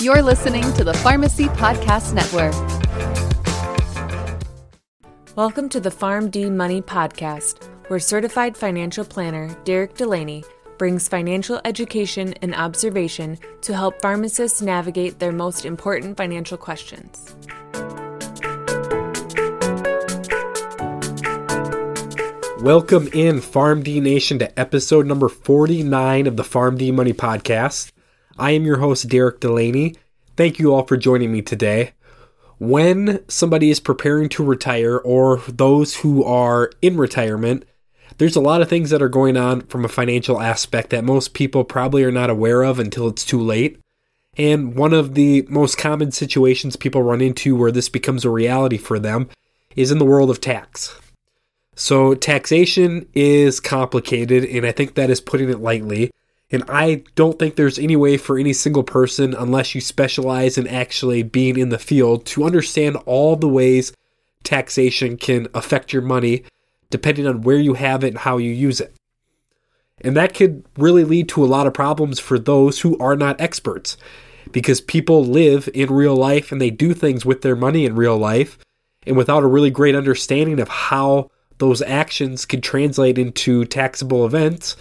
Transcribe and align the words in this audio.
You're 0.00 0.22
listening 0.22 0.62
to 0.74 0.84
the 0.84 0.94
Pharmacy 0.94 1.46
Podcast 1.46 2.14
Network. 2.14 2.54
Welcome 5.34 5.68
to 5.70 5.80
the 5.80 5.90
PharmD 5.90 6.52
Money 6.52 6.80
Podcast, 6.80 7.68
where 7.88 7.98
certified 7.98 8.56
financial 8.56 9.04
planner 9.04 9.56
Derek 9.64 9.96
Delaney 9.96 10.44
brings 10.78 11.08
financial 11.08 11.60
education 11.64 12.32
and 12.42 12.54
observation 12.54 13.38
to 13.62 13.74
help 13.74 14.00
pharmacists 14.00 14.62
navigate 14.62 15.18
their 15.18 15.32
most 15.32 15.64
important 15.64 16.16
financial 16.16 16.56
questions. 16.56 17.34
Welcome 22.62 23.08
in 23.12 23.40
PharmD 23.40 24.00
Nation 24.00 24.38
to 24.38 24.60
episode 24.60 25.06
number 25.06 25.28
49 25.28 26.28
of 26.28 26.36
the 26.36 26.44
PharmD 26.44 26.94
Money 26.94 27.12
Podcast. 27.12 27.90
I 28.38 28.52
am 28.52 28.64
your 28.64 28.78
host, 28.78 29.08
Derek 29.08 29.40
Delaney. 29.40 29.96
Thank 30.36 30.60
you 30.60 30.72
all 30.72 30.84
for 30.84 30.96
joining 30.96 31.32
me 31.32 31.42
today. 31.42 31.92
When 32.58 33.24
somebody 33.28 33.68
is 33.70 33.80
preparing 33.80 34.28
to 34.30 34.44
retire 34.44 34.96
or 34.98 35.38
those 35.48 35.96
who 35.96 36.22
are 36.22 36.70
in 36.80 36.96
retirement, 36.96 37.64
there's 38.18 38.36
a 38.36 38.40
lot 38.40 38.62
of 38.62 38.68
things 38.68 38.90
that 38.90 39.02
are 39.02 39.08
going 39.08 39.36
on 39.36 39.62
from 39.62 39.84
a 39.84 39.88
financial 39.88 40.40
aspect 40.40 40.90
that 40.90 41.02
most 41.02 41.34
people 41.34 41.64
probably 41.64 42.04
are 42.04 42.12
not 42.12 42.30
aware 42.30 42.62
of 42.62 42.78
until 42.78 43.08
it's 43.08 43.24
too 43.24 43.40
late. 43.40 43.80
And 44.36 44.76
one 44.76 44.92
of 44.92 45.14
the 45.14 45.44
most 45.48 45.76
common 45.76 46.12
situations 46.12 46.76
people 46.76 47.02
run 47.02 47.20
into 47.20 47.56
where 47.56 47.72
this 47.72 47.88
becomes 47.88 48.24
a 48.24 48.30
reality 48.30 48.78
for 48.78 49.00
them 49.00 49.28
is 49.74 49.90
in 49.90 49.98
the 49.98 50.04
world 50.04 50.30
of 50.30 50.40
tax. 50.40 50.96
So, 51.74 52.14
taxation 52.14 53.08
is 53.14 53.60
complicated, 53.60 54.44
and 54.44 54.66
I 54.66 54.72
think 54.72 54.94
that 54.94 55.10
is 55.10 55.20
putting 55.20 55.48
it 55.48 55.60
lightly. 55.60 56.10
And 56.50 56.64
I 56.68 57.04
don't 57.14 57.38
think 57.38 57.56
there's 57.56 57.78
any 57.78 57.96
way 57.96 58.16
for 58.16 58.38
any 58.38 58.52
single 58.52 58.82
person, 58.82 59.34
unless 59.34 59.74
you 59.74 59.80
specialize 59.80 60.56
in 60.56 60.66
actually 60.66 61.22
being 61.22 61.58
in 61.58 61.68
the 61.68 61.78
field, 61.78 62.24
to 62.26 62.44
understand 62.44 62.96
all 63.04 63.36
the 63.36 63.48
ways 63.48 63.92
taxation 64.44 65.16
can 65.16 65.48
affect 65.52 65.92
your 65.92 66.02
money 66.02 66.44
depending 66.90 67.26
on 67.26 67.42
where 67.42 67.58
you 67.58 67.74
have 67.74 68.02
it 68.02 68.08
and 68.08 68.18
how 68.18 68.38
you 68.38 68.50
use 68.50 68.80
it. 68.80 68.94
And 70.00 70.16
that 70.16 70.34
could 70.34 70.64
really 70.78 71.04
lead 71.04 71.28
to 71.30 71.44
a 71.44 71.46
lot 71.46 71.66
of 71.66 71.74
problems 71.74 72.18
for 72.18 72.38
those 72.38 72.80
who 72.80 72.96
are 72.98 73.16
not 73.16 73.40
experts 73.40 73.96
because 74.52 74.80
people 74.80 75.24
live 75.24 75.68
in 75.74 75.92
real 75.92 76.16
life 76.16 76.50
and 76.50 76.60
they 76.60 76.70
do 76.70 76.94
things 76.94 77.26
with 77.26 77.42
their 77.42 77.56
money 77.56 77.84
in 77.84 77.94
real 77.94 78.16
life. 78.16 78.58
And 79.06 79.16
without 79.16 79.42
a 79.42 79.48
really 79.48 79.70
great 79.70 79.94
understanding 79.94 80.60
of 80.60 80.68
how 80.68 81.30
those 81.58 81.82
actions 81.82 82.46
can 82.46 82.60
translate 82.60 83.18
into 83.18 83.64
taxable 83.64 84.24
events, 84.24 84.76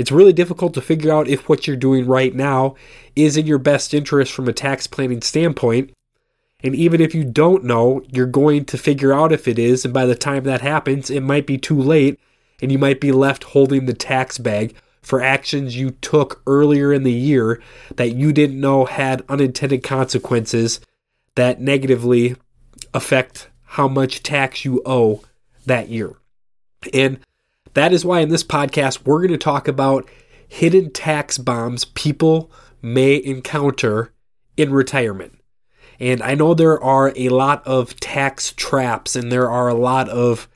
it's 0.00 0.10
really 0.10 0.32
difficult 0.32 0.72
to 0.72 0.80
figure 0.80 1.12
out 1.12 1.28
if 1.28 1.46
what 1.46 1.66
you're 1.66 1.76
doing 1.76 2.06
right 2.06 2.34
now 2.34 2.74
is 3.14 3.36
in 3.36 3.46
your 3.46 3.58
best 3.58 3.92
interest 3.92 4.32
from 4.32 4.48
a 4.48 4.52
tax 4.54 4.86
planning 4.86 5.20
standpoint. 5.20 5.92
And 6.64 6.74
even 6.74 7.02
if 7.02 7.14
you 7.14 7.22
don't 7.22 7.64
know, 7.64 8.00
you're 8.08 8.24
going 8.24 8.64
to 8.64 8.78
figure 8.78 9.12
out 9.12 9.30
if 9.30 9.46
it 9.46 9.58
is. 9.58 9.84
And 9.84 9.92
by 9.92 10.06
the 10.06 10.14
time 10.14 10.44
that 10.44 10.62
happens, 10.62 11.10
it 11.10 11.20
might 11.20 11.46
be 11.46 11.58
too 11.58 11.78
late 11.78 12.18
and 12.62 12.72
you 12.72 12.78
might 12.78 12.98
be 12.98 13.12
left 13.12 13.44
holding 13.44 13.84
the 13.84 13.92
tax 13.92 14.38
bag 14.38 14.74
for 15.02 15.20
actions 15.20 15.76
you 15.76 15.90
took 15.90 16.40
earlier 16.46 16.94
in 16.94 17.02
the 17.02 17.12
year 17.12 17.60
that 17.96 18.14
you 18.14 18.32
didn't 18.32 18.58
know 18.58 18.86
had 18.86 19.22
unintended 19.28 19.82
consequences 19.82 20.80
that 21.34 21.60
negatively 21.60 22.36
affect 22.94 23.50
how 23.64 23.86
much 23.86 24.22
tax 24.22 24.64
you 24.64 24.80
owe 24.86 25.20
that 25.66 25.90
year. 25.90 26.14
And 26.94 27.20
that 27.74 27.92
is 27.92 28.04
why 28.04 28.20
in 28.20 28.28
this 28.28 28.44
podcast, 28.44 29.04
we're 29.04 29.20
going 29.20 29.30
to 29.30 29.38
talk 29.38 29.68
about 29.68 30.08
hidden 30.48 30.90
tax 30.90 31.38
bombs 31.38 31.84
people 31.84 32.50
may 32.82 33.22
encounter 33.22 34.12
in 34.56 34.72
retirement. 34.72 35.38
And 36.00 36.22
I 36.22 36.34
know 36.34 36.54
there 36.54 36.82
are 36.82 37.12
a 37.14 37.28
lot 37.28 37.64
of 37.66 37.98
tax 38.00 38.52
traps 38.52 39.14
and 39.14 39.30
there 39.30 39.50
are 39.50 39.68
a 39.68 39.74
lot 39.74 40.08
of 40.08 40.48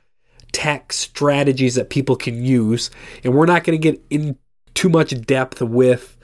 tax 0.51 0.97
strategies 0.97 1.75
that 1.75 1.89
people 1.89 2.15
can 2.15 2.43
use. 2.43 2.89
And 3.23 3.33
we're 3.33 3.45
not 3.45 3.63
going 3.63 3.79
to 3.79 3.91
get 3.91 4.03
in 4.09 4.37
too 4.73 4.89
much 4.89 5.19
depth 5.25 5.61
with 5.61 6.17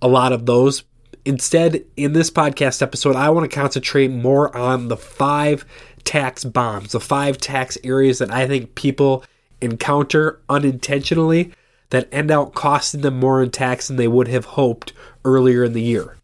a 0.00 0.08
lot 0.08 0.32
of 0.32 0.46
those. 0.46 0.84
Instead, 1.24 1.84
in 1.96 2.12
this 2.12 2.30
podcast 2.30 2.80
episode, 2.80 3.16
I 3.16 3.30
want 3.30 3.50
to 3.50 3.54
concentrate 3.54 4.10
more 4.10 4.56
on 4.56 4.88
the 4.88 4.96
five 4.96 5.66
tax 6.04 6.44
bombs, 6.44 6.92
the 6.92 7.00
five 7.00 7.36
tax 7.36 7.76
areas 7.84 8.18
that 8.18 8.30
I 8.30 8.46
think 8.46 8.76
people 8.76 9.24
encounter 9.60 10.40
unintentionally 10.48 11.52
that 11.90 12.08
end 12.12 12.30
out 12.30 12.54
costing 12.54 13.00
them 13.00 13.18
more 13.18 13.42
in 13.42 13.50
tax 13.50 13.88
than 13.88 13.96
they 13.96 14.08
would 14.08 14.28
have 14.28 14.44
hoped 14.44 14.92
earlier 15.24 15.64
in 15.64 15.72
the 15.72 15.82
year. 15.82 16.16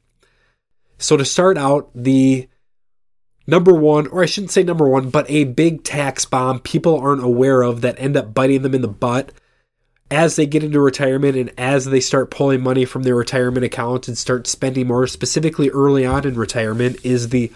So, 0.99 1.17
to 1.17 1.25
start 1.25 1.59
out, 1.59 1.91
the 1.95 2.49
number 3.47 3.75
one, 3.75 4.07
or 4.09 4.23
I 4.23 4.27
shouldn't 4.27 4.53
say 4.53 4.63
number 4.63 4.89
one, 4.89 5.11
but 5.11 5.29
a 5.29 5.45
big 5.45 5.85
tax 5.85 6.25
bomb 6.25 6.61
people 6.61 6.99
aren't 6.99 7.25
aware 7.25 7.63
of 7.63 7.81
that 7.81 7.99
end 7.99 8.17
up 8.17 8.35
biting 8.35 8.63
them 8.63 8.75
in 8.75 8.83
the 8.83 8.89
butt 8.89 9.33
as 10.11 10.37
they 10.37 10.47
get 10.47 10.63
into 10.63 10.81
retirement 10.81 11.37
and 11.37 11.53
as 11.59 11.87
they 11.87 12.01
start 12.01 12.31
pulling 12.31 12.63
money 12.63 12.85
from 12.85 13.03
their 13.03 13.17
retirement 13.17 13.65
account 13.65 14.07
and 14.07 14.17
start 14.17 14.47
spending 14.47 14.87
more, 14.87 15.07
specifically 15.07 15.71
early 15.71 16.05
on 16.07 16.27
in 16.27 16.35
retirement, 16.35 16.97
is 17.03 17.31
the 17.31 17.51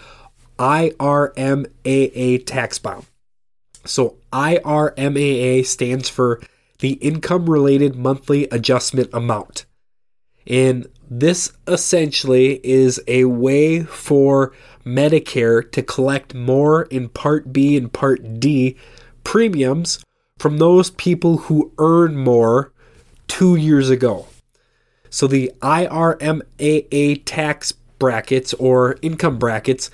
IRMAA 0.57 2.45
tax 2.45 2.79
bomb. 2.79 3.05
So 3.89 4.17
IRMAA 4.31 5.65
stands 5.65 6.09
for 6.09 6.39
the 6.77 6.93
Income 6.93 7.49
Related 7.49 7.95
Monthly 7.95 8.45
Adjustment 8.49 9.09
Amount. 9.13 9.65
And 10.45 10.87
this 11.09 11.51
essentially 11.67 12.61
is 12.63 13.01
a 13.07 13.25
way 13.25 13.81
for 13.81 14.53
Medicare 14.85 15.69
to 15.71 15.81
collect 15.81 16.35
more 16.35 16.83
in 16.83 17.09
Part 17.09 17.51
B 17.51 17.75
and 17.75 17.91
Part 17.91 18.39
D 18.39 18.77
premiums 19.23 20.03
from 20.37 20.59
those 20.59 20.91
people 20.91 21.37
who 21.37 21.73
earn 21.79 22.15
more 22.15 22.71
two 23.27 23.55
years 23.55 23.89
ago. 23.89 24.27
So 25.09 25.25
the 25.25 25.51
IRMAA 25.61 27.23
tax 27.25 27.71
brackets 27.71 28.53
or 28.53 28.97
income 29.01 29.39
brackets 29.39 29.89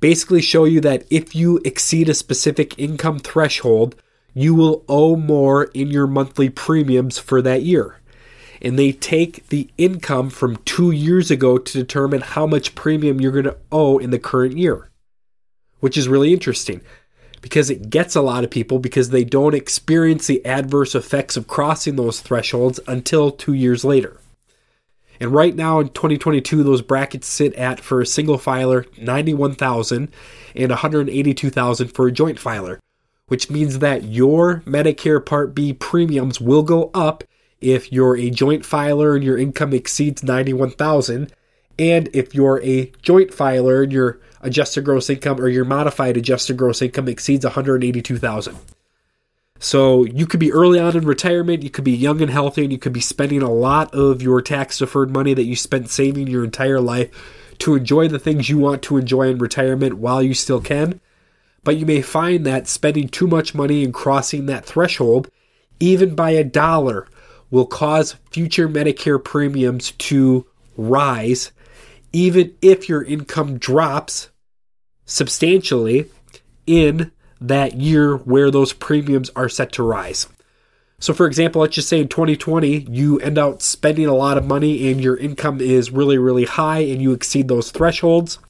basically 0.00 0.42
show 0.42 0.64
you 0.64 0.80
that 0.80 1.04
if 1.10 1.34
you 1.34 1.60
exceed 1.64 2.08
a 2.08 2.14
specific 2.14 2.78
income 2.78 3.18
threshold, 3.18 3.94
you 4.34 4.54
will 4.54 4.84
owe 4.88 5.16
more 5.16 5.64
in 5.64 5.88
your 5.88 6.06
monthly 6.06 6.48
premiums 6.48 7.18
for 7.18 7.42
that 7.42 7.62
year. 7.62 7.96
And 8.60 8.78
they 8.78 8.92
take 8.92 9.48
the 9.48 9.68
income 9.78 10.30
from 10.30 10.56
two 10.64 10.90
years 10.90 11.30
ago 11.30 11.58
to 11.58 11.72
determine 11.72 12.20
how 12.20 12.46
much 12.46 12.74
premium 12.74 13.20
you're 13.20 13.32
going 13.32 13.44
to 13.44 13.56
owe 13.70 13.98
in 13.98 14.10
the 14.10 14.18
current 14.18 14.58
year, 14.58 14.90
which 15.80 15.96
is 15.96 16.08
really 16.08 16.32
interesting 16.32 16.80
because 17.40 17.70
it 17.70 17.90
gets 17.90 18.16
a 18.16 18.20
lot 18.20 18.44
of 18.44 18.50
people 18.50 18.78
because 18.78 19.10
they 19.10 19.24
don't 19.24 19.54
experience 19.54 20.26
the 20.26 20.44
adverse 20.44 20.94
effects 20.94 21.36
of 21.36 21.46
crossing 21.46 21.96
those 21.96 22.20
thresholds 22.20 22.80
until 22.86 23.30
two 23.30 23.54
years 23.54 23.84
later. 23.84 24.20
And 25.20 25.32
right 25.32 25.54
now 25.54 25.80
in 25.80 25.88
2022, 25.88 26.62
those 26.62 26.82
brackets 26.82 27.26
sit 27.26 27.54
at 27.54 27.80
for 27.80 28.00
a 28.00 28.06
single 28.06 28.38
filer 28.38 28.84
91,000 28.98 30.12
and 30.54 30.70
182,000 30.70 31.88
for 31.88 32.06
a 32.06 32.12
joint 32.12 32.38
filer, 32.38 32.80
which 33.26 33.50
means 33.50 33.80
that 33.80 34.04
your 34.04 34.62
Medicare 34.66 35.24
Part 35.24 35.54
B 35.54 35.72
premiums 35.72 36.40
will 36.40 36.62
go 36.62 36.90
up 36.94 37.24
if 37.60 37.92
you're 37.92 38.16
a 38.16 38.30
joint 38.30 38.64
filer 38.64 39.14
and 39.14 39.24
your 39.24 39.36
income 39.36 39.72
exceeds 39.72 40.22
91,000 40.22 41.32
and 41.78 42.08
if 42.12 42.34
you're 42.34 42.62
a 42.62 42.92
joint 43.02 43.32
filer 43.32 43.82
and 43.82 43.92
your 43.92 44.20
adjusted 44.40 44.84
gross 44.84 45.10
income 45.10 45.40
or 45.40 45.48
your 45.48 45.64
modified 45.64 46.16
adjusted 46.16 46.56
gross 46.56 46.82
income 46.82 47.08
exceeds 47.08 47.44
182,000. 47.44 48.56
So 49.58 50.04
you 50.04 50.26
could 50.26 50.40
be 50.40 50.52
early 50.52 50.78
on 50.78 50.96
in 50.96 51.04
retirement, 51.04 51.62
you 51.62 51.70
could 51.70 51.84
be 51.84 51.96
young 51.96 52.22
and 52.22 52.30
healthy, 52.30 52.62
and 52.62 52.72
you 52.72 52.78
could 52.78 52.92
be 52.92 53.00
spending 53.00 53.42
a 53.42 53.50
lot 53.50 53.92
of 53.92 54.22
your 54.22 54.40
tax 54.40 54.78
deferred 54.78 55.12
money 55.12 55.34
that 55.34 55.44
you 55.44 55.56
spent 55.56 55.90
saving 55.90 56.28
your 56.28 56.44
entire 56.44 56.80
life 56.80 57.10
to 57.58 57.74
enjoy 57.74 58.06
the 58.06 58.20
things 58.20 58.48
you 58.48 58.58
want 58.58 58.82
to 58.82 58.96
enjoy 58.96 59.28
in 59.28 59.38
retirement 59.38 59.94
while 59.94 60.22
you 60.22 60.32
still 60.32 60.60
can. 60.60 61.00
But 61.64 61.76
you 61.76 61.86
may 61.86 62.02
find 62.02 62.46
that 62.46 62.68
spending 62.68 63.08
too 63.08 63.26
much 63.26 63.54
money 63.54 63.84
and 63.84 63.92
crossing 63.92 64.46
that 64.46 64.64
threshold, 64.64 65.28
even 65.80 66.14
by 66.14 66.30
a 66.30 66.44
dollar, 66.44 67.08
will 67.50 67.66
cause 67.66 68.16
future 68.30 68.68
Medicare 68.68 69.22
premiums 69.22 69.90
to 69.92 70.46
rise, 70.76 71.50
even 72.12 72.54
if 72.62 72.88
your 72.88 73.02
income 73.02 73.58
drops 73.58 74.30
substantially 75.04 76.06
in 76.66 77.10
that 77.40 77.74
year 77.74 78.16
where 78.16 78.50
those 78.50 78.72
premiums 78.72 79.30
are 79.36 79.48
set 79.48 79.72
to 79.72 79.82
rise. 79.82 80.26
So, 81.00 81.14
for 81.14 81.26
example, 81.26 81.62
let's 81.62 81.76
just 81.76 81.88
say 81.88 82.00
in 82.00 82.08
2020, 82.08 82.86
you 82.90 83.20
end 83.20 83.38
up 83.38 83.62
spending 83.62 84.06
a 84.06 84.14
lot 84.14 84.36
of 84.36 84.44
money 84.44 84.90
and 84.90 85.00
your 85.00 85.16
income 85.16 85.60
is 85.60 85.92
really, 85.92 86.18
really 86.18 86.44
high 86.44 86.80
and 86.80 87.00
you 87.00 87.12
exceed 87.12 87.46
those 87.46 87.70
thresholds. 87.70 88.40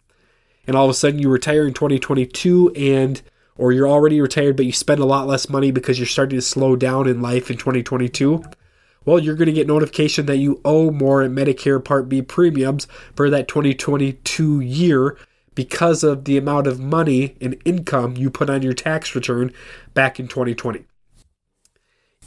And 0.66 0.74
all 0.74 0.84
of 0.84 0.90
a 0.90 0.94
sudden 0.94 1.18
you 1.18 1.28
retire 1.28 1.66
in 1.66 1.74
2022 1.74 2.72
and 2.74 3.20
or 3.56 3.72
you're 3.72 3.88
already 3.88 4.20
retired 4.20 4.56
but 4.56 4.64
you 4.64 4.72
spend 4.72 5.00
a 5.00 5.04
lot 5.04 5.26
less 5.26 5.48
money 5.48 5.70
because 5.70 5.98
you're 5.98 6.06
starting 6.06 6.38
to 6.38 6.42
slow 6.42 6.76
down 6.76 7.08
in 7.08 7.20
life 7.20 7.50
in 7.50 7.56
2022. 7.56 8.42
well, 9.04 9.18
you're 9.18 9.34
going 9.34 9.46
to 9.46 9.52
get 9.52 9.66
notification 9.66 10.26
that 10.26 10.36
you 10.36 10.60
owe 10.64 10.90
more 10.90 11.22
in 11.22 11.34
Medicare 11.34 11.82
Part 11.82 12.08
B 12.08 12.22
premiums 12.22 12.86
for 13.14 13.28
that 13.30 13.48
2022 13.48 14.60
year 14.60 15.18
because 15.58 16.04
of 16.04 16.24
the 16.24 16.38
amount 16.38 16.68
of 16.68 16.78
money 16.78 17.34
and 17.40 17.60
income 17.64 18.16
you 18.16 18.30
put 18.30 18.48
on 18.48 18.62
your 18.62 18.72
tax 18.72 19.16
return 19.16 19.52
back 19.92 20.20
in 20.20 20.28
2020. 20.28 20.84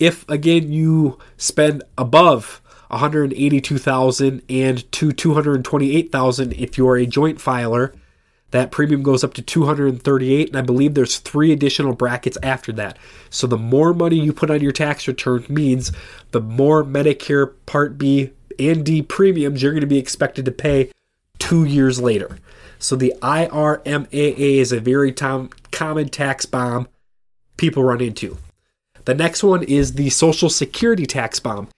If 0.02 0.28
again 0.28 0.74
you 0.74 1.18
spend 1.38 1.82
above 1.98 2.62
182,000 2.90 4.42
and 4.50 4.92
to 4.92 5.14
228,000 5.14 6.52
if 6.52 6.78
you 6.78 6.86
are 6.90 6.98
a 6.98 7.06
joint 7.06 7.40
filer, 7.40 7.94
that 8.50 8.70
premium 8.70 9.02
goes 9.02 9.24
up 9.24 9.34
to 9.36 9.42
238 9.42 10.50
and 10.50 10.58
I 10.58 10.62
believe 10.62 10.94
there's 10.94 11.20
three 11.20 11.54
additional 11.54 11.94
brackets 11.94 12.38
after 12.44 12.74
that. 12.74 13.00
So 13.30 13.48
the 13.48 13.58
more 13.58 13.94
money 13.94 14.18
you 14.18 14.34
put 14.34 14.52
on 14.52 14.60
your 14.60 14.74
tax 14.74 15.08
return 15.08 15.46
means 15.48 15.94
the 16.32 16.42
more 16.42 16.84
Medicare 16.84 17.54
Part 17.66 17.98
B 17.98 18.32
and 18.60 18.86
D 18.86 19.02
premiums 19.02 19.64
you're 19.64 19.72
going 19.72 19.80
to 19.80 19.88
be 19.88 20.00
expected 20.00 20.44
to 20.44 20.52
pay 20.52 20.92
2 21.40 21.64
years 21.64 22.02
later. 22.02 22.38
So 22.82 22.96
the 22.96 23.14
IRMAA 23.22 24.58
is 24.58 24.72
a 24.72 24.80
very 24.80 25.12
tom- 25.12 25.52
common 25.72 26.10
tax 26.10 26.48
bomb 26.48 26.88
people 27.56 27.84
run 27.84 28.02
into. 28.02 28.40
The 29.06 29.14
next 29.14 29.44
one 29.44 29.62
is 29.62 29.94
the 29.94 30.10
Social 30.10 30.50
Security 30.50 31.06
tax 31.06 31.40
bomb. 31.40 31.70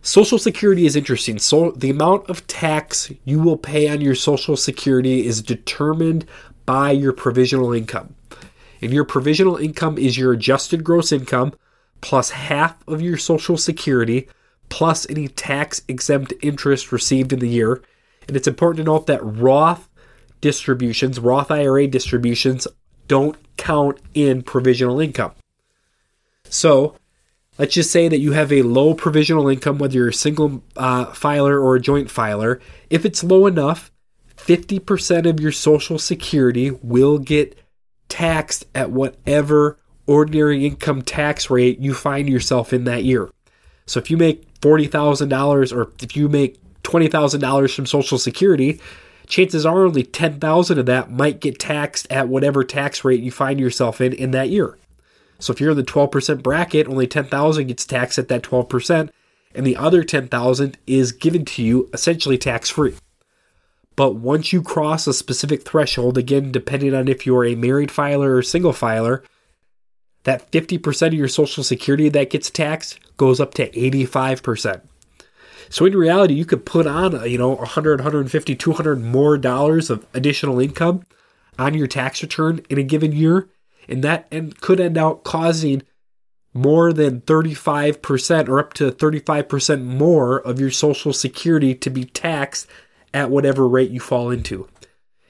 Social 0.00 0.38
Security 0.38 0.86
is 0.86 0.96
interesting. 0.96 1.38
So 1.38 1.72
the 1.72 1.90
amount 1.90 2.30
of 2.30 2.46
tax 2.46 3.12
you 3.26 3.38
will 3.38 3.58
pay 3.58 3.90
on 3.90 4.00
your 4.00 4.14
Social 4.14 4.56
Security 4.56 5.26
is 5.26 5.42
determined 5.42 6.24
by 6.64 6.92
your 6.92 7.12
provisional 7.12 7.74
income. 7.74 8.14
And 8.80 8.94
your 8.94 9.04
provisional 9.04 9.58
income 9.58 9.98
is 9.98 10.16
your 10.16 10.32
adjusted 10.32 10.82
gross 10.82 11.12
income 11.12 11.52
plus 12.00 12.30
half 12.30 12.76
of 12.88 13.02
your 13.02 13.18
Social 13.18 13.58
Security 13.58 14.26
plus 14.70 15.06
any 15.10 15.28
tax 15.28 15.82
exempt 15.86 16.32
interest 16.40 16.92
received 16.92 17.34
in 17.34 17.40
the 17.40 17.48
year. 17.48 17.82
And 18.26 18.38
it's 18.38 18.48
important 18.48 18.78
to 18.78 18.90
note 18.90 19.06
that 19.06 19.22
Roth 19.22 19.89
distributions, 20.40 21.18
Roth 21.18 21.50
IRA 21.50 21.86
distributions, 21.86 22.66
don't 23.08 23.36
count 23.56 23.98
in 24.14 24.42
provisional 24.42 25.00
income. 25.00 25.32
So 26.44 26.96
let's 27.58 27.74
just 27.74 27.90
say 27.90 28.08
that 28.08 28.18
you 28.20 28.32
have 28.32 28.52
a 28.52 28.62
low 28.62 28.94
provisional 28.94 29.48
income, 29.48 29.78
whether 29.78 29.94
you're 29.94 30.08
a 30.08 30.14
single 30.14 30.62
uh, 30.76 31.06
filer 31.06 31.60
or 31.60 31.76
a 31.76 31.80
joint 31.80 32.10
filer. 32.10 32.60
If 32.88 33.04
it's 33.04 33.24
low 33.24 33.46
enough, 33.46 33.90
50% 34.36 35.28
of 35.28 35.40
your 35.40 35.52
Social 35.52 35.98
Security 35.98 36.70
will 36.70 37.18
get 37.18 37.58
taxed 38.08 38.64
at 38.74 38.90
whatever 38.90 39.78
ordinary 40.06 40.66
income 40.66 41.02
tax 41.02 41.50
rate 41.50 41.78
you 41.78 41.94
find 41.94 42.28
yourself 42.28 42.72
in 42.72 42.84
that 42.84 43.04
year. 43.04 43.30
So 43.86 44.00
if 44.00 44.10
you 44.10 44.16
make 44.16 44.60
$40,000 44.60 45.76
or 45.76 45.92
if 46.02 46.16
you 46.16 46.28
make 46.28 46.58
$20,000 46.82 47.74
from 47.74 47.86
Social 47.86 48.18
Security, 48.18 48.80
chances 49.30 49.64
are 49.64 49.86
only 49.86 50.02
10,000 50.02 50.78
of 50.78 50.86
that 50.86 51.10
might 51.10 51.40
get 51.40 51.58
taxed 51.58 52.06
at 52.10 52.28
whatever 52.28 52.64
tax 52.64 53.04
rate 53.04 53.22
you 53.22 53.30
find 53.30 53.58
yourself 53.58 54.00
in 54.00 54.12
in 54.12 54.32
that 54.32 54.50
year. 54.50 54.76
So 55.38 55.52
if 55.52 55.60
you're 55.60 55.70
in 55.70 55.76
the 55.76 55.82
12% 55.82 56.42
bracket, 56.42 56.88
only 56.88 57.06
10,000 57.06 57.66
gets 57.66 57.86
taxed 57.86 58.18
at 58.18 58.28
that 58.28 58.42
12%, 58.42 59.08
and 59.54 59.66
the 59.66 59.76
other 59.76 60.04
10,000 60.04 60.78
is 60.86 61.12
given 61.12 61.44
to 61.46 61.62
you 61.62 61.88
essentially 61.94 62.36
tax 62.36 62.68
free. 62.68 62.94
But 63.96 64.16
once 64.16 64.52
you 64.52 64.62
cross 64.62 65.06
a 65.06 65.14
specific 65.14 65.62
threshold, 65.62 66.18
again, 66.18 66.52
depending 66.52 66.94
on 66.94 67.08
if 67.08 67.26
you're 67.26 67.44
a 67.44 67.54
married 67.54 67.90
filer 67.90 68.36
or 68.36 68.42
single 68.42 68.72
filer, 68.72 69.22
that 70.24 70.50
50% 70.50 71.08
of 71.08 71.14
your 71.14 71.28
social 71.28 71.64
security 71.64 72.08
that 72.10 72.30
gets 72.30 72.50
taxed 72.50 72.98
goes 73.16 73.40
up 73.40 73.54
to 73.54 73.70
85%. 73.70 74.82
So 75.70 75.86
in 75.86 75.96
reality, 75.96 76.34
you 76.34 76.44
could 76.44 76.66
put 76.66 76.86
on, 76.86 77.14
uh, 77.14 77.22
you 77.24 77.38
know, 77.38 77.50
100, 77.50 78.00
150, 78.00 78.56
200 78.56 79.00
more 79.00 79.38
dollars 79.38 79.88
of 79.88 80.04
additional 80.12 80.60
income 80.60 81.04
on 81.58 81.74
your 81.74 81.86
tax 81.86 82.22
return 82.22 82.60
in 82.68 82.76
a 82.76 82.82
given 82.82 83.12
year 83.12 83.48
and 83.88 84.02
that 84.04 84.26
and 84.30 84.60
could 84.60 84.80
end 84.80 84.98
up 84.98 85.24
causing 85.24 85.82
more 86.52 86.92
than 86.92 87.20
35% 87.20 88.48
or 88.48 88.58
up 88.58 88.72
to 88.74 88.90
35% 88.90 89.84
more 89.84 90.40
of 90.40 90.58
your 90.58 90.72
social 90.72 91.12
security 91.12 91.74
to 91.76 91.88
be 91.88 92.04
taxed 92.04 92.66
at 93.14 93.30
whatever 93.30 93.68
rate 93.68 93.90
you 93.90 94.00
fall 94.00 94.30
into. 94.30 94.68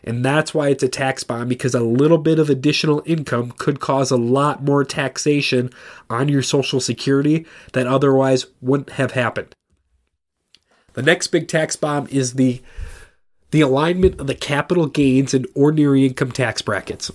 And 0.03 0.25
that's 0.25 0.55
why 0.55 0.69
it's 0.69 0.83
a 0.83 0.89
tax 0.89 1.23
bomb 1.25 1.49
because 1.49 1.75
a 1.75 1.81
little 1.81 2.17
bit 2.17 2.39
of 2.39 2.49
additional 2.49 3.03
income 3.05 3.53
could 3.53 3.81
cause 3.81 4.11
a 4.11 4.17
lot 4.17 4.65
more 4.65 4.83
taxation 4.85 5.71
on 6.09 6.31
your 6.31 6.43
social 6.43 6.81
security 6.81 7.45
that 7.75 7.87
otherwise 7.87 8.47
wouldn't 8.63 8.93
have 8.93 9.13
happened. 9.13 9.55
The 10.95 11.03
next 11.03 11.29
big 11.29 11.49
tax 11.49 11.77
bomb 11.77 12.07
is 12.09 12.35
the 12.35 12.63
the 13.51 13.61
alignment 13.61 14.21
of 14.21 14.27
the 14.29 14.35
capital 14.35 14.87
gains 14.87 15.35
and 15.35 15.47
ordinary 15.55 16.07
income 16.07 16.31
tax 16.31 16.63
brackets. 16.63 17.11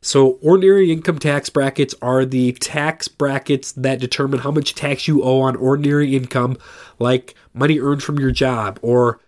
So, 0.00 0.38
ordinary 0.42 0.92
income 0.92 1.18
tax 1.18 1.48
brackets 1.48 1.94
are 2.02 2.24
the 2.24 2.52
tax 2.52 3.08
brackets 3.08 3.72
that 3.72 3.98
determine 3.98 4.40
how 4.40 4.50
much 4.50 4.74
tax 4.74 5.08
you 5.08 5.22
owe 5.22 5.40
on 5.40 5.56
ordinary 5.56 6.14
income, 6.14 6.58
like 6.98 7.34
money 7.54 7.80
earned 7.80 8.02
from 8.02 8.18
your 8.18 8.30
job 8.30 8.78
or 8.82 9.18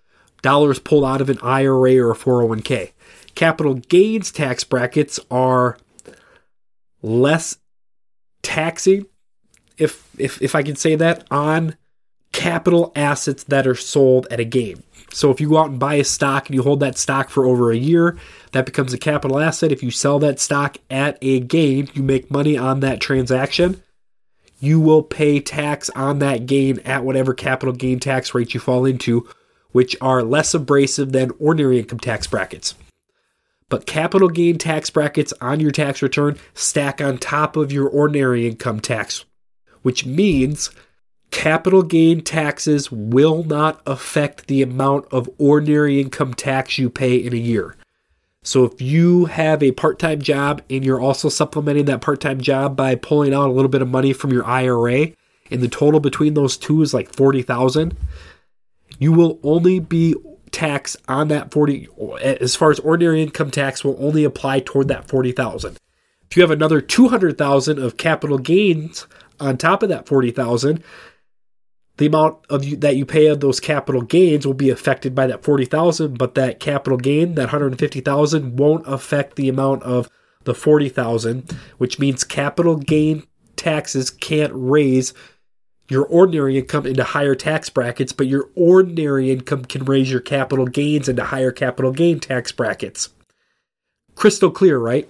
dollars 0.42 0.78
pulled 0.78 1.04
out 1.04 1.22
of 1.22 1.30
an 1.30 1.38
IRA 1.42 1.96
or 1.96 2.10
a 2.10 2.14
401k. 2.14 2.92
Capital 3.34 3.74
gains 3.74 4.30
tax 4.30 4.64
brackets 4.64 5.18
are 5.30 5.78
less 7.02 7.56
taxing, 8.42 9.06
if 9.78 10.08
if 10.18 10.40
if 10.42 10.54
I 10.54 10.62
can 10.62 10.76
say 10.76 10.94
that, 10.94 11.26
on 11.30 11.74
capital 12.36 12.92
assets 12.94 13.44
that 13.44 13.66
are 13.66 13.74
sold 13.74 14.26
at 14.30 14.38
a 14.38 14.44
gain. 14.44 14.82
So 15.10 15.30
if 15.30 15.40
you 15.40 15.48
go 15.48 15.56
out 15.56 15.70
and 15.70 15.80
buy 15.80 15.94
a 15.94 16.04
stock 16.04 16.46
and 16.46 16.54
you 16.54 16.62
hold 16.62 16.80
that 16.80 16.98
stock 16.98 17.30
for 17.30 17.46
over 17.46 17.72
a 17.72 17.76
year, 17.76 18.18
that 18.52 18.66
becomes 18.66 18.92
a 18.92 18.98
capital 18.98 19.40
asset. 19.40 19.72
If 19.72 19.82
you 19.82 19.90
sell 19.90 20.18
that 20.18 20.38
stock 20.38 20.76
at 20.90 21.16
a 21.22 21.40
gain, 21.40 21.88
you 21.94 22.02
make 22.02 22.30
money 22.30 22.58
on 22.58 22.80
that 22.80 23.00
transaction. 23.00 23.82
You 24.60 24.78
will 24.80 25.02
pay 25.02 25.40
tax 25.40 25.88
on 25.90 26.18
that 26.18 26.44
gain 26.44 26.78
at 26.80 27.04
whatever 27.04 27.32
capital 27.32 27.74
gain 27.74 28.00
tax 28.00 28.34
rate 28.34 28.52
you 28.52 28.60
fall 28.60 28.84
into, 28.84 29.26
which 29.72 29.96
are 30.02 30.22
less 30.22 30.52
abrasive 30.52 31.12
than 31.12 31.32
ordinary 31.38 31.78
income 31.78 32.00
tax 32.00 32.26
brackets. 32.26 32.74
But 33.70 33.86
capital 33.86 34.28
gain 34.28 34.58
tax 34.58 34.90
brackets 34.90 35.32
on 35.40 35.60
your 35.60 35.70
tax 35.70 36.02
return 36.02 36.36
stack 36.52 37.00
on 37.00 37.16
top 37.16 37.56
of 37.56 37.72
your 37.72 37.88
ordinary 37.88 38.46
income 38.46 38.80
tax, 38.80 39.24
which 39.80 40.04
means 40.04 40.70
capital 41.36 41.82
gain 41.82 42.22
taxes 42.22 42.90
will 42.90 43.44
not 43.44 43.82
affect 43.86 44.46
the 44.46 44.62
amount 44.62 45.06
of 45.12 45.28
ordinary 45.36 46.00
income 46.00 46.32
tax 46.32 46.78
you 46.78 46.88
pay 46.88 47.14
in 47.14 47.34
a 47.34 47.36
year. 47.36 47.76
So 48.42 48.64
if 48.64 48.80
you 48.80 49.26
have 49.26 49.62
a 49.62 49.72
part-time 49.72 50.22
job 50.22 50.62
and 50.70 50.82
you're 50.82 51.00
also 51.00 51.28
supplementing 51.28 51.84
that 51.84 52.00
part-time 52.00 52.40
job 52.40 52.74
by 52.74 52.94
pulling 52.94 53.34
out 53.34 53.50
a 53.50 53.52
little 53.52 53.68
bit 53.68 53.82
of 53.82 53.88
money 53.88 54.14
from 54.14 54.32
your 54.32 54.46
IRA, 54.46 55.08
and 55.50 55.60
the 55.60 55.68
total 55.68 56.00
between 56.00 56.32
those 56.32 56.56
two 56.56 56.80
is 56.80 56.94
like 56.94 57.14
40,000, 57.14 57.94
you 58.98 59.12
will 59.12 59.38
only 59.42 59.78
be 59.78 60.14
taxed 60.52 60.96
on 61.06 61.28
that 61.28 61.52
40 61.52 61.86
as 62.22 62.56
far 62.56 62.70
as 62.70 62.78
ordinary 62.78 63.22
income 63.22 63.50
tax 63.50 63.84
will 63.84 63.96
only 64.00 64.24
apply 64.24 64.60
toward 64.60 64.88
that 64.88 65.06
40,000. 65.06 65.76
If 66.30 66.36
you 66.38 66.42
have 66.42 66.50
another 66.50 66.80
200,000 66.80 67.78
of 67.78 67.98
capital 67.98 68.38
gains 68.38 69.06
on 69.38 69.58
top 69.58 69.82
of 69.82 69.90
that 69.90 70.08
40,000, 70.08 70.82
the 71.98 72.06
amount 72.06 72.38
of 72.50 72.64
you, 72.64 72.76
that 72.76 72.96
you 72.96 73.06
pay 73.06 73.26
of 73.26 73.40
those 73.40 73.60
capital 73.60 74.02
gains 74.02 74.46
will 74.46 74.54
be 74.54 74.70
affected 74.70 75.14
by 75.14 75.26
that 75.26 75.42
40,000 75.42 76.18
but 76.18 76.34
that 76.34 76.60
capital 76.60 76.98
gain 76.98 77.34
that 77.34 77.52
150,000 77.52 78.58
won't 78.58 78.86
affect 78.86 79.36
the 79.36 79.48
amount 79.48 79.82
of 79.82 80.08
the 80.44 80.54
40,000 80.54 81.50
which 81.78 81.98
means 81.98 82.24
capital 82.24 82.76
gain 82.76 83.24
taxes 83.56 84.10
can't 84.10 84.52
raise 84.54 85.14
your 85.88 86.04
ordinary 86.06 86.58
income 86.58 86.84
into 86.86 87.04
higher 87.04 87.34
tax 87.34 87.70
brackets 87.70 88.12
but 88.12 88.26
your 88.26 88.50
ordinary 88.54 89.30
income 89.30 89.64
can 89.64 89.84
raise 89.84 90.10
your 90.10 90.20
capital 90.20 90.66
gains 90.66 91.08
into 91.08 91.24
higher 91.24 91.52
capital 91.52 91.92
gain 91.92 92.20
tax 92.20 92.52
brackets. 92.52 93.10
Crystal 94.14 94.50
clear 94.50 94.78
right? 94.78 95.08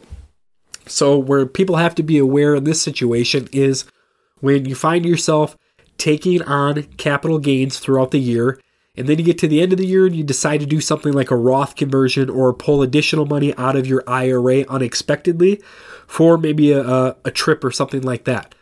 So 0.87 1.19
where 1.19 1.47
people 1.47 1.77
have 1.77 1.97
to 1.97 2.03
be 2.03 2.19
aware 2.19 2.55
in 2.55 2.65
this 2.65 2.81
situation 2.81 3.49
is 3.53 3.85
when 4.41 4.67
you 4.67 4.75
find 4.75 5.05
yourself 5.05 5.57
taking 5.99 6.43
on 6.43 6.83
capital 6.97 7.39
gains 7.39 7.79
throughout 7.79 8.11
the 8.11 8.21
year. 8.21 8.61
And 8.97 9.07
then 9.07 9.19
you 9.19 9.25
get 9.25 9.39
to 9.39 9.49
the 9.49 9.61
end 9.61 9.73
of 9.73 9.79
the 9.79 9.87
year 9.87 10.07
and 10.07 10.17
you 10.17 10.25
decide 10.25 10.61
to 10.61 10.67
do 10.67 10.81
something 10.81 11.13
like 11.13 11.31
a 11.31 11.37
Roth 11.37 11.77
conversion 11.77 12.31
or 12.31 12.53
pull 12.55 12.83
additional 12.83 13.27
money 13.27 13.55
out 13.57 13.77
of 13.77 13.87
your 13.87 14.03
IRA 14.07 14.65
unexpectedly 14.69 15.61
for 16.07 16.39
maybe 16.39 16.73
a, 16.73 16.83
a, 16.83 17.17
a 17.27 17.31
trip 17.31 17.63
or 17.63 17.71
something 17.71 18.03
like 18.03 18.25
that. 18.25 18.55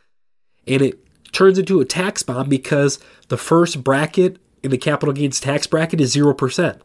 And 0.67 0.83
it 0.83 0.99
turns 1.33 1.59
into 1.59 1.81
a 1.81 1.85
tax 1.85 2.23
bomb 2.23 2.49
because 2.49 2.99
the 3.29 3.37
first 3.37 3.85
bracket 3.85 4.39
in 4.63 4.71
the 4.71 4.79
capital 4.79 5.13
gains 5.13 5.41
tax 5.41 5.67
bracket 5.67 6.01
is 6.01 6.17
0%. 6.17 6.81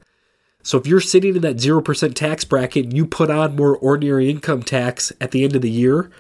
So 0.61 0.77
if 0.77 0.85
you're 0.85 0.99
sitting 0.99 1.35
in 1.35 1.41
that 1.41 1.55
0% 1.55 2.13
tax 2.13 2.43
bracket 2.43 2.85
and 2.85 2.93
you 2.93 3.05
put 3.05 3.31
on 3.31 3.55
more 3.55 3.77
ordinary 3.77 4.29
income 4.29 4.61
tax 4.61 5.11
at 5.21 5.31
the 5.31 5.43
end 5.43 5.55
of 5.55 5.61
the 5.61 5.69
year, 5.69 6.11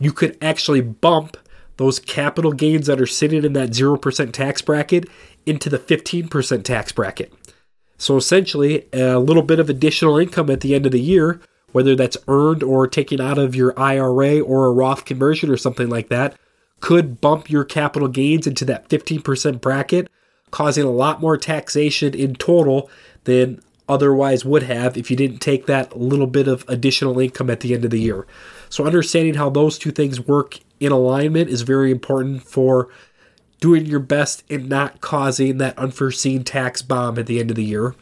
you 0.00 0.12
could 0.12 0.36
actually 0.42 0.80
bump 0.80 1.36
those 1.76 1.98
capital 1.98 2.52
gains 2.52 2.86
that 2.86 3.00
are 3.00 3.06
sitting 3.06 3.44
in 3.44 3.52
that 3.54 3.70
0% 3.70 4.32
tax 4.32 4.62
bracket 4.62 5.08
into 5.46 5.68
the 5.68 5.78
15% 5.78 6.62
tax 6.62 6.92
bracket. 6.92 7.32
So 7.98 8.16
essentially, 8.16 8.86
a 8.92 9.18
little 9.18 9.42
bit 9.42 9.60
of 9.60 9.70
additional 9.70 10.18
income 10.18 10.50
at 10.50 10.60
the 10.60 10.74
end 10.74 10.86
of 10.86 10.92
the 10.92 11.00
year, 11.00 11.40
whether 11.72 11.96
that's 11.96 12.16
earned 12.28 12.62
or 12.62 12.86
taken 12.86 13.20
out 13.20 13.38
of 13.38 13.54
your 13.54 13.78
IRA 13.78 14.40
or 14.40 14.66
a 14.66 14.72
Roth 14.72 15.04
conversion 15.04 15.50
or 15.50 15.56
something 15.56 15.88
like 15.88 16.08
that, 16.08 16.36
could 16.80 17.20
bump 17.20 17.50
your 17.50 17.64
capital 17.64 18.08
gains 18.08 18.46
into 18.46 18.64
that 18.66 18.88
15% 18.88 19.60
bracket, 19.60 20.08
causing 20.50 20.84
a 20.84 20.90
lot 20.90 21.20
more 21.20 21.36
taxation 21.36 22.14
in 22.14 22.34
total 22.34 22.90
than 23.24 23.60
otherwise 23.88 24.44
would 24.44 24.62
have 24.64 24.96
if 24.96 25.10
you 25.10 25.16
didn't 25.16 25.38
take 25.38 25.66
that 25.66 25.98
little 25.98 26.26
bit 26.26 26.48
of 26.48 26.64
additional 26.68 27.18
income 27.18 27.50
at 27.50 27.60
the 27.60 27.74
end 27.74 27.84
of 27.84 27.90
the 27.90 28.00
year. 28.00 28.26
So, 28.68 28.84
understanding 28.84 29.34
how 29.34 29.50
those 29.50 29.78
two 29.78 29.90
things 29.90 30.20
work 30.20 30.58
in 30.80 30.92
alignment 30.92 31.50
is 31.50 31.62
very 31.62 31.90
important 31.90 32.42
for 32.42 32.88
doing 33.60 33.86
your 33.86 34.00
best 34.00 34.44
and 34.50 34.68
not 34.68 35.00
causing 35.00 35.58
that 35.58 35.78
unforeseen 35.78 36.44
tax 36.44 36.82
bomb 36.82 37.18
at 37.18 37.26
the 37.26 37.40
end 37.40 37.50
of 37.50 37.56
the 37.56 37.64
year. 37.64 37.94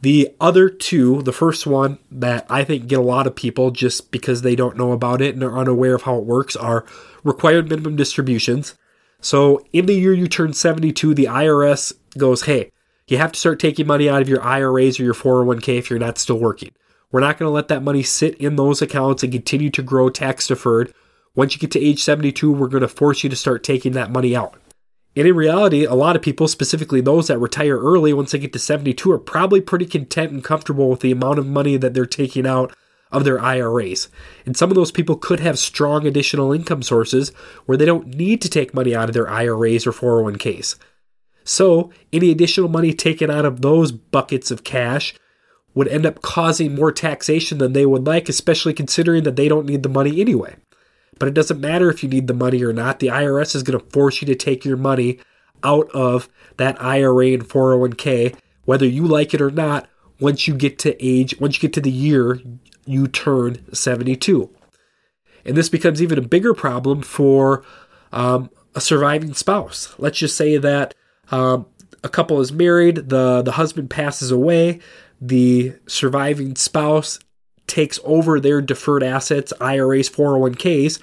The 0.00 0.34
other 0.40 0.68
two, 0.68 1.22
the 1.22 1.32
first 1.32 1.66
one 1.66 1.98
that 2.10 2.46
I 2.48 2.62
think 2.62 2.86
get 2.86 3.00
a 3.00 3.02
lot 3.02 3.26
of 3.26 3.34
people 3.34 3.70
just 3.70 4.10
because 4.10 4.42
they 4.42 4.54
don't 4.54 4.76
know 4.76 4.92
about 4.92 5.20
it 5.20 5.34
and 5.34 5.42
are 5.42 5.58
unaware 5.58 5.94
of 5.94 6.02
how 6.02 6.18
it 6.18 6.24
works, 6.24 6.54
are 6.54 6.84
required 7.24 7.68
minimum 7.68 7.96
distributions. 7.96 8.74
So, 9.20 9.64
in 9.72 9.86
the 9.86 9.98
year 9.98 10.12
you 10.12 10.28
turn 10.28 10.52
72, 10.52 11.14
the 11.14 11.24
IRS 11.24 11.92
goes, 12.16 12.42
hey, 12.42 12.70
you 13.08 13.16
have 13.18 13.32
to 13.32 13.40
start 13.40 13.58
taking 13.58 13.86
money 13.86 14.08
out 14.08 14.22
of 14.22 14.28
your 14.28 14.42
IRAs 14.42 15.00
or 15.00 15.04
your 15.04 15.14
401k 15.14 15.78
if 15.78 15.90
you're 15.90 15.98
not 15.98 16.18
still 16.18 16.38
working. 16.38 16.70
We're 17.10 17.20
not 17.20 17.38
going 17.38 17.48
to 17.48 17.54
let 17.54 17.68
that 17.68 17.82
money 17.82 18.02
sit 18.02 18.36
in 18.36 18.56
those 18.56 18.82
accounts 18.82 19.22
and 19.22 19.32
continue 19.32 19.70
to 19.70 19.82
grow 19.82 20.10
tax 20.10 20.46
deferred. 20.46 20.92
Once 21.34 21.54
you 21.54 21.60
get 21.60 21.70
to 21.70 21.80
age 21.80 22.02
72, 22.02 22.50
we're 22.50 22.68
going 22.68 22.82
to 22.82 22.88
force 22.88 23.22
you 23.22 23.30
to 23.30 23.36
start 23.36 23.62
taking 23.62 23.92
that 23.92 24.10
money 24.10 24.34
out. 24.34 24.54
And 25.16 25.26
in 25.26 25.34
reality, 25.34 25.84
a 25.84 25.94
lot 25.94 26.16
of 26.16 26.22
people, 26.22 26.46
specifically 26.48 27.00
those 27.00 27.26
that 27.28 27.38
retire 27.38 27.78
early 27.78 28.12
once 28.12 28.32
they 28.32 28.38
get 28.38 28.52
to 28.52 28.58
72, 28.58 29.10
are 29.10 29.18
probably 29.18 29.60
pretty 29.60 29.86
content 29.86 30.30
and 30.30 30.44
comfortable 30.44 30.88
with 30.88 31.00
the 31.00 31.10
amount 31.10 31.38
of 31.38 31.46
money 31.46 31.76
that 31.76 31.94
they're 31.94 32.06
taking 32.06 32.46
out 32.46 32.72
of 33.10 33.24
their 33.24 33.40
IRAs. 33.40 34.08
And 34.46 34.56
some 34.56 34.70
of 34.70 34.76
those 34.76 34.92
people 34.92 35.16
could 35.16 35.40
have 35.40 35.58
strong 35.58 36.06
additional 36.06 36.52
income 36.52 36.82
sources 36.82 37.30
where 37.66 37.76
they 37.76 37.86
don't 37.86 38.14
need 38.14 38.40
to 38.42 38.50
take 38.50 38.74
money 38.74 38.94
out 38.94 39.08
of 39.08 39.14
their 39.14 39.28
IRAs 39.28 39.86
or 39.86 39.92
401ks. 39.92 40.76
So, 41.44 41.90
any 42.12 42.30
additional 42.30 42.68
money 42.68 42.92
taken 42.92 43.30
out 43.30 43.46
of 43.46 43.62
those 43.62 43.90
buckets 43.90 44.50
of 44.50 44.64
cash 44.64 45.14
would 45.74 45.88
end 45.88 46.04
up 46.04 46.20
causing 46.20 46.74
more 46.74 46.92
taxation 46.92 47.58
than 47.58 47.72
they 47.72 47.86
would 47.86 48.06
like, 48.06 48.28
especially 48.28 48.74
considering 48.74 49.22
that 49.22 49.36
they 49.36 49.48
don't 49.48 49.66
need 49.66 49.82
the 49.82 49.88
money 49.88 50.20
anyway. 50.20 50.56
But 51.18 51.28
it 51.28 51.34
doesn't 51.34 51.60
matter 51.60 51.90
if 51.90 52.02
you 52.02 52.08
need 52.08 52.26
the 52.26 52.34
money 52.34 52.62
or 52.62 52.72
not, 52.72 53.00
the 53.00 53.08
IRS 53.08 53.54
is 53.54 53.62
going 53.62 53.78
to 53.78 53.90
force 53.90 54.20
you 54.20 54.26
to 54.26 54.34
take 54.34 54.64
your 54.64 54.76
money 54.76 55.18
out 55.64 55.90
of 55.90 56.28
that 56.56 56.80
IRA 56.80 57.28
and 57.28 57.48
401k, 57.48 58.36
whether 58.64 58.86
you 58.86 59.06
like 59.06 59.34
it 59.34 59.40
or 59.40 59.50
not, 59.50 59.88
once 60.20 60.46
you 60.46 60.54
get 60.54 60.78
to 60.80 61.04
age, 61.04 61.38
once 61.40 61.56
you 61.56 61.60
get 61.68 61.72
to 61.74 61.80
the 61.80 61.90
year 61.90 62.40
you 62.88 63.06
turn 63.06 63.62
72. 63.74 64.50
And 65.44 65.56
this 65.56 65.68
becomes 65.68 66.02
even 66.02 66.18
a 66.18 66.22
bigger 66.22 66.54
problem 66.54 67.02
for 67.02 67.64
um, 68.12 68.50
a 68.74 68.80
surviving 68.80 69.34
spouse. 69.34 69.94
Let's 69.98 70.18
just 70.18 70.36
say 70.36 70.56
that 70.56 70.94
um, 71.30 71.66
a 72.02 72.08
couple 72.08 72.40
is 72.40 72.50
married, 72.50 73.08
the, 73.10 73.42
the 73.42 73.52
husband 73.52 73.90
passes 73.90 74.30
away, 74.30 74.80
the 75.20 75.74
surviving 75.86 76.56
spouse 76.56 77.18
takes 77.68 78.00
over 78.04 78.40
their 78.40 78.60
deferred 78.60 79.02
assets, 79.02 79.52
IRAs, 79.60 80.10
401ks, 80.10 81.00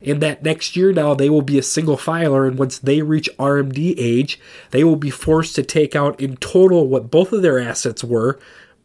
and 0.00 0.20
that 0.22 0.42
next 0.42 0.76
year 0.76 0.92
now 0.92 1.14
they 1.14 1.30
will 1.30 1.42
be 1.42 1.58
a 1.58 1.62
single 1.62 1.96
filer. 1.96 2.46
And 2.46 2.58
once 2.58 2.78
they 2.78 3.02
reach 3.02 3.30
RMD 3.38 3.94
age, 3.96 4.38
they 4.70 4.84
will 4.84 4.96
be 4.96 5.10
forced 5.10 5.54
to 5.56 5.62
take 5.62 5.96
out 5.96 6.20
in 6.20 6.36
total 6.36 6.86
what 6.86 7.10
both 7.10 7.32
of 7.32 7.42
their 7.42 7.58
assets 7.58 8.04
were. 8.04 8.38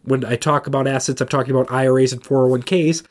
When 0.04 0.24
I 0.26 0.36
talk 0.36 0.68
about 0.68 0.88
assets, 0.88 1.22
I'm 1.22 1.28
talking 1.28 1.54
about 1.54 1.72
IRAs 1.72 2.14
and 2.14 2.24
401ks. 2.24 3.04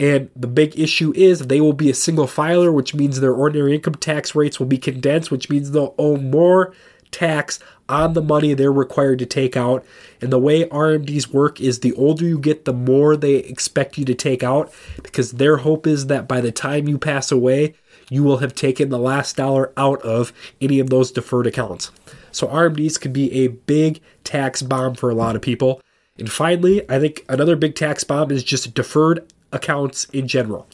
And 0.00 0.30
the 0.34 0.48
big 0.48 0.78
issue 0.78 1.12
is 1.14 1.40
they 1.40 1.60
will 1.60 1.72
be 1.72 1.90
a 1.90 1.94
single 1.94 2.26
filer, 2.26 2.72
which 2.72 2.94
means 2.94 3.20
their 3.20 3.32
ordinary 3.32 3.74
income 3.74 3.94
tax 3.94 4.34
rates 4.34 4.58
will 4.58 4.66
be 4.66 4.78
condensed, 4.78 5.30
which 5.30 5.48
means 5.48 5.70
they'll 5.70 5.94
owe 5.98 6.16
more 6.16 6.74
tax 7.14 7.60
on 7.88 8.14
the 8.14 8.22
money 8.22 8.54
they're 8.54 8.72
required 8.72 9.18
to 9.20 9.26
take 9.26 9.56
out. 9.56 9.84
And 10.20 10.32
the 10.32 10.38
way 10.38 10.64
RMDs 10.64 11.28
work 11.28 11.60
is 11.60 11.80
the 11.80 11.92
older 11.94 12.24
you 12.24 12.38
get, 12.38 12.64
the 12.64 12.72
more 12.72 13.16
they 13.16 13.36
expect 13.36 13.96
you 13.96 14.04
to 14.06 14.14
take 14.14 14.42
out 14.42 14.72
because 15.02 15.32
their 15.32 15.58
hope 15.58 15.86
is 15.86 16.08
that 16.08 16.26
by 16.26 16.40
the 16.40 16.52
time 16.52 16.88
you 16.88 16.98
pass 16.98 17.30
away, 17.30 17.74
you 18.10 18.22
will 18.22 18.38
have 18.38 18.54
taken 18.54 18.88
the 18.88 18.98
last 18.98 19.36
dollar 19.36 19.72
out 19.76 20.02
of 20.02 20.32
any 20.60 20.78
of 20.80 20.90
those 20.90 21.12
deferred 21.12 21.46
accounts. 21.46 21.90
So 22.32 22.48
RMDs 22.48 23.00
can 23.00 23.12
be 23.12 23.32
a 23.32 23.48
big 23.48 24.00
tax 24.24 24.60
bomb 24.60 24.94
for 24.94 25.08
a 25.08 25.14
lot 25.14 25.36
of 25.36 25.42
people. 25.42 25.80
And 26.18 26.30
finally, 26.30 26.88
I 26.90 26.98
think 26.98 27.24
another 27.28 27.56
big 27.56 27.74
tax 27.74 28.04
bomb 28.04 28.30
is 28.30 28.44
just 28.44 28.74
deferred 28.74 29.26
accounts 29.52 30.04
in 30.06 30.26
general. 30.26 30.66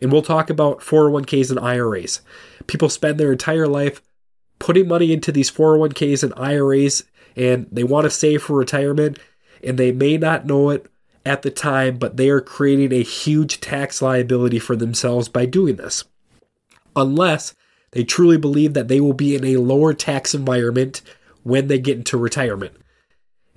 And 0.00 0.12
we'll 0.12 0.22
talk 0.22 0.50
about 0.50 0.80
401ks 0.80 1.50
and 1.50 1.58
IRAs. 1.58 2.20
People 2.66 2.88
spend 2.88 3.18
their 3.18 3.32
entire 3.32 3.66
life 3.66 4.02
putting 4.58 4.88
money 4.88 5.12
into 5.12 5.32
these 5.32 5.50
401ks 5.50 6.22
and 6.22 6.32
IRAs 6.36 7.04
and 7.36 7.66
they 7.70 7.84
want 7.84 8.04
to 8.04 8.10
save 8.10 8.42
for 8.42 8.56
retirement 8.56 9.18
and 9.62 9.78
they 9.78 9.92
may 9.92 10.16
not 10.16 10.46
know 10.46 10.70
it 10.70 10.86
at 11.26 11.42
the 11.42 11.50
time, 11.50 11.96
but 11.96 12.16
they 12.16 12.28
are 12.28 12.40
creating 12.40 12.92
a 12.92 13.02
huge 13.02 13.60
tax 13.60 14.02
liability 14.02 14.58
for 14.58 14.76
themselves 14.76 15.28
by 15.28 15.46
doing 15.46 15.76
this. 15.76 16.04
Unless 16.94 17.54
they 17.92 18.04
truly 18.04 18.36
believe 18.36 18.74
that 18.74 18.88
they 18.88 19.00
will 19.00 19.14
be 19.14 19.34
in 19.34 19.44
a 19.44 19.56
lower 19.56 19.94
tax 19.94 20.34
environment 20.34 21.00
when 21.42 21.68
they 21.68 21.78
get 21.78 21.96
into 21.96 22.18
retirement. 22.18 22.74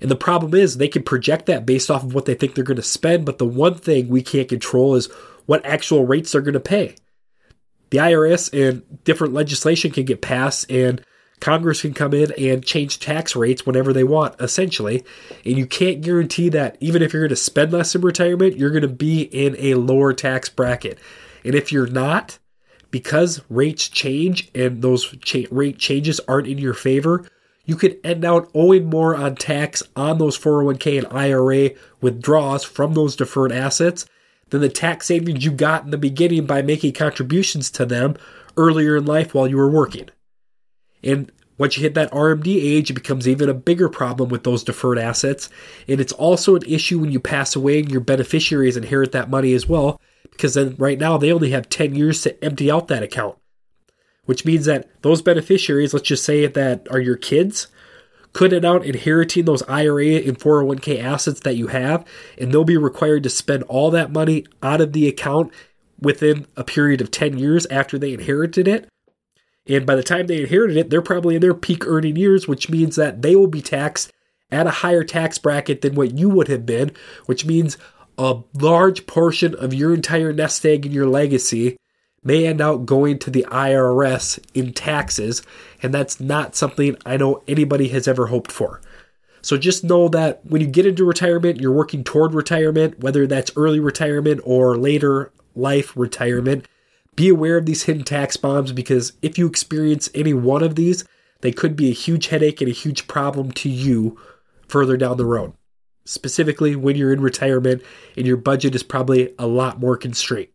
And 0.00 0.10
the 0.10 0.16
problem 0.16 0.54
is 0.54 0.76
they 0.76 0.88
can 0.88 1.02
project 1.02 1.46
that 1.46 1.66
based 1.66 1.90
off 1.90 2.04
of 2.04 2.14
what 2.14 2.24
they 2.24 2.34
think 2.34 2.54
they're 2.54 2.64
going 2.64 2.76
to 2.76 2.82
spend, 2.82 3.26
but 3.26 3.38
the 3.38 3.46
one 3.46 3.74
thing 3.74 4.08
we 4.08 4.22
can't 4.22 4.48
control 4.48 4.94
is 4.94 5.10
what 5.46 5.64
actual 5.66 6.06
rates 6.06 6.32
they're 6.32 6.40
going 6.40 6.54
to 6.54 6.60
pay 6.60 6.94
the 7.90 7.98
IRS 7.98 8.52
and 8.52 8.82
different 9.04 9.34
legislation 9.34 9.90
can 9.90 10.04
get 10.04 10.20
passed 10.20 10.70
and 10.70 11.02
Congress 11.40 11.82
can 11.82 11.94
come 11.94 12.12
in 12.14 12.32
and 12.38 12.64
change 12.64 12.98
tax 12.98 13.36
rates 13.36 13.64
whenever 13.64 13.92
they 13.92 14.04
want, 14.04 14.34
essentially. 14.40 15.04
And 15.44 15.56
you 15.56 15.66
can't 15.66 16.00
guarantee 16.00 16.48
that 16.50 16.76
even 16.80 17.02
if 17.02 17.12
you're 17.12 17.22
going 17.22 17.30
to 17.30 17.36
spend 17.36 17.72
less 17.72 17.94
in 17.94 18.00
retirement, 18.00 18.56
you're 18.56 18.70
going 18.70 18.82
to 18.82 18.88
be 18.88 19.22
in 19.22 19.54
a 19.58 19.74
lower 19.74 20.12
tax 20.12 20.48
bracket. 20.48 20.98
And 21.44 21.54
if 21.54 21.70
you're 21.70 21.86
not, 21.86 22.38
because 22.90 23.40
rates 23.48 23.88
change 23.88 24.50
and 24.54 24.82
those 24.82 25.14
cha- 25.22 25.46
rate 25.50 25.78
changes 25.78 26.20
aren't 26.26 26.48
in 26.48 26.58
your 26.58 26.74
favor, 26.74 27.24
you 27.64 27.76
could 27.76 27.98
end 28.02 28.24
out 28.24 28.50
owing 28.54 28.86
more 28.86 29.14
on 29.14 29.36
tax 29.36 29.82
on 29.94 30.18
those 30.18 30.38
401k 30.38 30.98
and 30.98 31.06
IRA 31.12 31.70
withdrawals 32.00 32.64
from 32.64 32.94
those 32.94 33.14
deferred 33.14 33.52
assets 33.52 34.06
than 34.50 34.60
the 34.60 34.68
tax 34.68 35.06
savings 35.06 35.44
you 35.44 35.50
got 35.50 35.84
in 35.84 35.90
the 35.90 35.98
beginning 35.98 36.46
by 36.46 36.62
making 36.62 36.92
contributions 36.92 37.70
to 37.72 37.86
them 37.86 38.16
earlier 38.56 38.96
in 38.96 39.04
life 39.04 39.34
while 39.34 39.46
you 39.46 39.56
were 39.56 39.70
working. 39.70 40.08
And 41.02 41.30
once 41.58 41.76
you 41.76 41.82
hit 41.82 41.94
that 41.94 42.12
RMD 42.12 42.46
age, 42.46 42.90
it 42.90 42.94
becomes 42.94 43.26
even 43.26 43.48
a 43.48 43.54
bigger 43.54 43.88
problem 43.88 44.28
with 44.28 44.44
those 44.44 44.62
deferred 44.62 44.98
assets. 44.98 45.50
And 45.88 46.00
it's 46.00 46.12
also 46.12 46.54
an 46.54 46.62
issue 46.66 47.00
when 47.00 47.10
you 47.10 47.20
pass 47.20 47.56
away 47.56 47.80
and 47.80 47.90
your 47.90 48.00
beneficiaries 48.00 48.76
inherit 48.76 49.12
that 49.12 49.30
money 49.30 49.52
as 49.54 49.68
well, 49.68 50.00
because 50.30 50.54
then 50.54 50.76
right 50.78 50.98
now 50.98 51.18
they 51.18 51.32
only 51.32 51.50
have 51.50 51.68
10 51.68 51.94
years 51.96 52.22
to 52.22 52.44
empty 52.44 52.70
out 52.70 52.88
that 52.88 53.02
account. 53.02 53.36
Which 54.24 54.44
means 54.44 54.66
that 54.66 54.88
those 55.02 55.22
beneficiaries, 55.22 55.92
let's 55.92 56.06
just 56.06 56.24
say 56.24 56.46
that 56.46 56.86
are 56.90 57.00
your 57.00 57.16
kids, 57.16 57.68
end 58.46 58.64
out 58.64 58.84
inheriting 58.84 59.44
those 59.44 59.62
IRA 59.68 60.16
and 60.16 60.38
401k 60.38 61.02
assets 61.02 61.40
that 61.40 61.56
you 61.56 61.68
have, 61.68 62.04
and 62.36 62.52
they'll 62.52 62.64
be 62.64 62.76
required 62.76 63.22
to 63.24 63.30
spend 63.30 63.62
all 63.64 63.90
that 63.90 64.12
money 64.12 64.46
out 64.62 64.80
of 64.80 64.92
the 64.92 65.08
account 65.08 65.52
within 66.00 66.46
a 66.56 66.64
period 66.64 67.00
of 67.00 67.10
10 67.10 67.38
years 67.38 67.66
after 67.66 67.98
they 67.98 68.12
inherited 68.12 68.68
it. 68.68 68.88
And 69.66 69.84
by 69.84 69.96
the 69.96 70.02
time 70.02 70.26
they 70.26 70.42
inherited 70.42 70.76
it, 70.76 70.90
they're 70.90 71.02
probably 71.02 71.34
in 71.34 71.42
their 71.42 71.54
peak 71.54 71.86
earning 71.86 72.16
years, 72.16 72.48
which 72.48 72.70
means 72.70 72.96
that 72.96 73.22
they 73.22 73.36
will 73.36 73.48
be 73.48 73.60
taxed 73.60 74.12
at 74.50 74.66
a 74.66 74.70
higher 74.70 75.04
tax 75.04 75.38
bracket 75.38 75.82
than 75.82 75.94
what 75.94 76.16
you 76.16 76.28
would 76.28 76.48
have 76.48 76.64
been, 76.64 76.92
which 77.26 77.44
means 77.44 77.76
a 78.16 78.40
large 78.54 79.06
portion 79.06 79.54
of 79.54 79.74
your 79.74 79.92
entire 79.92 80.32
nest 80.32 80.64
egg 80.64 80.86
and 80.86 80.94
your 80.94 81.06
legacy 81.06 81.76
may 82.28 82.46
end 82.46 82.60
up 82.60 82.84
going 82.84 83.18
to 83.20 83.30
the 83.30 83.46
IRS 83.50 84.38
in 84.52 84.74
taxes, 84.74 85.42
and 85.82 85.94
that's 85.94 86.20
not 86.20 86.54
something 86.54 86.94
I 87.06 87.16
know 87.16 87.42
anybody 87.48 87.88
has 87.88 88.06
ever 88.06 88.26
hoped 88.26 88.52
for. 88.52 88.82
So 89.40 89.56
just 89.56 89.82
know 89.82 90.08
that 90.08 90.44
when 90.44 90.60
you 90.60 90.66
get 90.66 90.84
into 90.84 91.06
retirement, 91.06 91.58
you're 91.58 91.72
working 91.72 92.04
toward 92.04 92.34
retirement, 92.34 93.00
whether 93.00 93.26
that's 93.26 93.50
early 93.56 93.80
retirement 93.80 94.42
or 94.44 94.76
later 94.76 95.32
life 95.56 95.96
retirement. 95.96 96.68
Be 97.16 97.30
aware 97.30 97.56
of 97.56 97.64
these 97.64 97.84
hidden 97.84 98.04
tax 98.04 98.36
bombs 98.36 98.72
because 98.72 99.14
if 99.22 99.38
you 99.38 99.46
experience 99.46 100.10
any 100.14 100.34
one 100.34 100.62
of 100.62 100.74
these, 100.74 101.06
they 101.40 101.50
could 101.50 101.76
be 101.76 101.88
a 101.88 101.94
huge 101.94 102.26
headache 102.26 102.60
and 102.60 102.68
a 102.68 102.74
huge 102.74 103.08
problem 103.08 103.52
to 103.52 103.70
you 103.70 104.20
further 104.68 104.98
down 104.98 105.16
the 105.16 105.24
road. 105.24 105.54
Specifically, 106.04 106.76
when 106.76 106.94
you're 106.94 107.12
in 107.12 107.22
retirement 107.22 107.82
and 108.18 108.26
your 108.26 108.36
budget 108.36 108.74
is 108.74 108.82
probably 108.82 109.34
a 109.38 109.46
lot 109.46 109.80
more 109.80 109.96
constrained. 109.96 110.48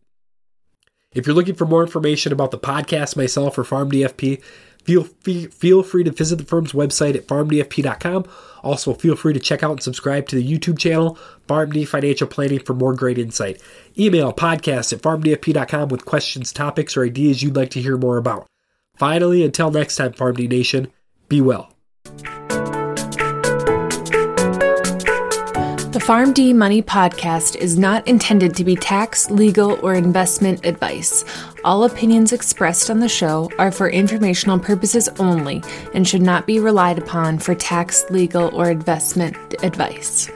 If 1.14 1.26
you're 1.26 1.34
looking 1.34 1.54
for 1.54 1.66
more 1.66 1.82
information 1.82 2.32
about 2.32 2.50
the 2.50 2.58
podcast, 2.58 3.16
myself, 3.16 3.56
or 3.56 3.64
PharmDFP, 3.64 4.42
feel, 4.82 5.04
feel 5.04 5.82
free 5.82 6.04
to 6.04 6.10
visit 6.10 6.36
the 6.36 6.44
firm's 6.44 6.72
website 6.72 7.14
at 7.14 7.26
pharmdfp.com. 7.26 8.26
Also, 8.62 8.94
feel 8.94 9.14
free 9.14 9.32
to 9.32 9.40
check 9.40 9.62
out 9.62 9.72
and 9.72 9.82
subscribe 9.82 10.26
to 10.28 10.36
the 10.36 10.46
YouTube 10.46 10.78
channel, 10.78 11.18
PharmD 11.48 11.86
Financial 11.86 12.26
Planning, 12.26 12.60
for 12.60 12.74
more 12.74 12.94
great 12.94 13.18
insight. 13.18 13.60
Email 13.98 14.32
podcast 14.32 14.92
at 14.92 15.02
pharmdfp.com 15.02 15.88
with 15.88 16.04
questions, 16.04 16.52
topics, 16.52 16.96
or 16.96 17.04
ideas 17.04 17.42
you'd 17.42 17.56
like 17.56 17.70
to 17.70 17.82
hear 17.82 17.96
more 17.96 18.16
about. 18.16 18.46
Finally, 18.96 19.44
until 19.44 19.70
next 19.70 19.96
time, 19.96 20.12
PharmD 20.12 20.48
Nation, 20.48 20.90
be 21.28 21.40
well. 21.40 21.70
The 25.94 26.00
PharmD 26.00 26.56
Money 26.56 26.82
podcast 26.82 27.54
is 27.54 27.78
not 27.78 28.08
intended 28.08 28.56
to 28.56 28.64
be 28.64 28.74
tax, 28.74 29.30
legal, 29.30 29.78
or 29.80 29.94
investment 29.94 30.66
advice. 30.66 31.24
All 31.62 31.84
opinions 31.84 32.32
expressed 32.32 32.90
on 32.90 32.98
the 32.98 33.08
show 33.08 33.48
are 33.60 33.70
for 33.70 33.88
informational 33.88 34.58
purposes 34.58 35.08
only 35.20 35.62
and 35.94 36.06
should 36.06 36.20
not 36.20 36.48
be 36.48 36.58
relied 36.58 36.98
upon 36.98 37.38
for 37.38 37.54
tax, 37.54 38.04
legal, 38.10 38.52
or 38.56 38.72
investment 38.72 39.36
advice. 39.62 40.28